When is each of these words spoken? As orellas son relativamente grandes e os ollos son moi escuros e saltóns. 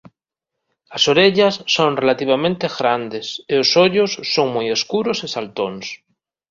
As 0.97 1.03
orellas 1.13 1.55
son 1.75 1.91
relativamente 2.03 2.65
grandes 2.77 3.27
e 3.51 3.53
os 3.63 3.69
ollos 3.85 4.11
son 4.33 4.47
moi 4.55 4.67
escuros 4.77 5.17
e 5.25 5.27
saltóns. 5.35 5.85